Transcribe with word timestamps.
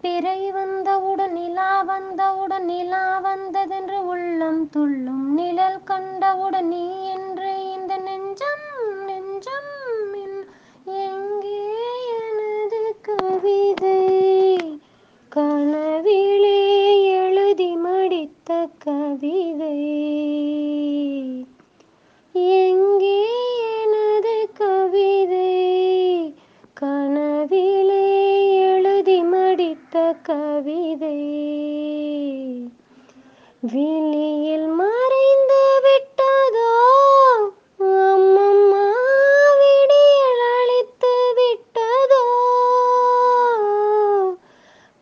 பிறை 0.00 0.50
வந்தவுடன் 0.50 1.32
நிலா 1.32 1.82
வந்தவுடன் 1.82 2.64
நிலா 2.64 3.18
வந்ததென்று 3.18 4.06
உள்ளம் 4.06 4.70
துள்ளும் 4.70 5.34
நிழல் 5.34 5.82
கண்டவுடன் 5.84 6.68
நீ 6.68 7.04
என்று 7.04 7.72
இந்த 7.72 7.96
நெஞ்சம் 7.96 8.66
நெஞ்சம் 9.06 9.72
எங்கே 10.84 11.64
எனது 12.18 12.94
கவிதை? 13.02 14.00
கனவிலே 15.28 16.60
எழுதி 17.02 17.76
மடித்த 17.76 18.68
கவிதை. 18.78 20.37
கவிதை 30.78 31.16
விழியில் 33.60 34.66
மறைந்து 34.66 35.62
விட்டதோ? 35.84 36.74
அம்மம்மா 37.80 38.84
விடியல் 39.60 40.42
அழித்து 40.54 41.14
விட்டதோ? 41.38 42.22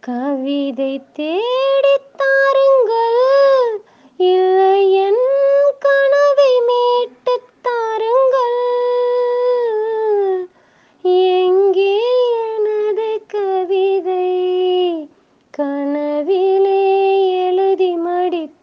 கவிதை 0.00 1.00
தேடி 1.12 1.95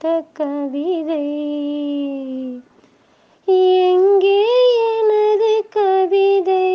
மடித்த 0.04 0.26
கவிதை. 0.34 1.26
எங்கே 3.46 4.46
எனது 4.98 5.66
கவிதை? 5.70 6.66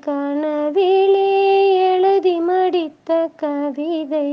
கனவிலே 0.00 1.74
எழுதி 1.92 2.40
மடித்த 2.40 3.30
கவிதை. 3.36 4.30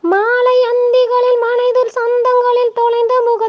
மாலை 0.00 0.56
அந்திகளில் 0.72 1.40
மனைதில் 1.40 1.88
சந்தங்களில் 1.88 2.72
தொலைந்த 2.74 3.22
முக 3.24 3.39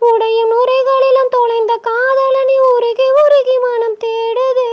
உடையும் 0.00 0.50
நுரைகளிலும் 0.50 1.30
தொலைந்த 1.30 1.78
காதலனை 1.86 2.56
உருகி 2.72 3.08
உருகி 3.22 3.56
மனம் 3.64 3.96
தேடுதே. 4.04 4.68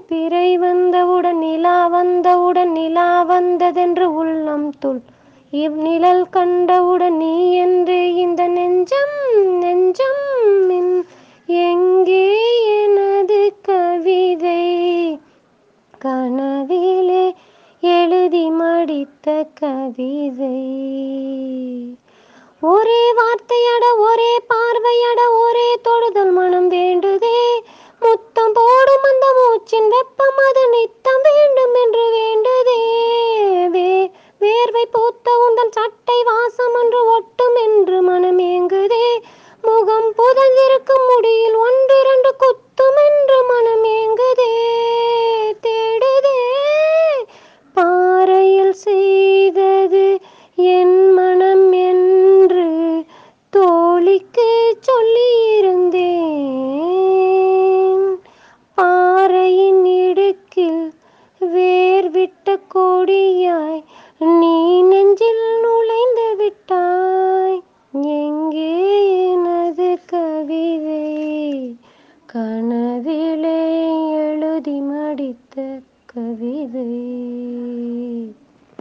பிறை 0.09 0.59
வந்தவுடன் 0.59 1.39
நிலா 1.39 1.87
வந்த 1.87 2.32
கண்டவுடன் 2.53 2.79
நிலா 2.79 3.11
வந்ததென்று 3.23 4.07
உள்ளம் 4.15 4.67
துள். 4.79 4.99
இவ்நிழல் 5.53 6.25
கண்டவுடன் 6.35 7.17
நீ 7.17 7.37
என்று 7.57 7.97
இந்த 8.15 8.41
நெஞ்சம் 8.47 9.15
நெஞ்சம் 9.63 10.21
எங்கே 11.69 12.27
எனது 12.75 13.41
கவிதை? 13.69 14.65
கனவிலே 16.05 17.25
எழுதி 17.83 18.45
மடித்த 18.61 19.37
கவிதை. 19.61 20.61
ஒரே 22.63 23.03
வார்த்தையட 23.21 23.85
ஒரே 24.09 24.33
பார்வையட 24.53 25.21
ஒரே 25.47 25.69
தொடுதல் 25.89 26.35
மனம் 26.41 26.69
வேண்டுதே. 26.69 27.41
முத்தம் 28.03 28.55
போடும் 28.55 29.09
அந்த 29.11 29.27
மூச்சின் 29.39 29.89
வெப்பம் 29.89 30.41
அது 30.49 30.63
நித்தம் 30.71 31.02